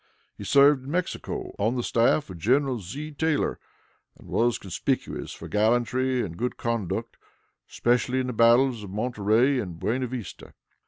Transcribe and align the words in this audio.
He 0.35 0.43
served 0.45 0.83
in 0.85 0.89
Mexico, 0.89 1.53
on 1.59 1.75
the 1.75 1.83
staff 1.83 2.27
of 2.31 2.39
General 2.39 2.79
Z. 2.79 3.11
Taylor, 3.11 3.59
and 4.17 4.27
was 4.27 4.57
conspicuous 4.57 5.31
for 5.31 5.47
gallantry 5.47 6.25
and 6.25 6.35
good 6.35 6.57
conduct, 6.57 7.17
especially 7.69 8.19
in 8.19 8.25
the 8.25 8.33
battles 8.33 8.83
of 8.83 8.89
Monterey 8.89 9.59
and 9.59 9.79
Buena 9.79 10.07
Vista. 10.07 10.55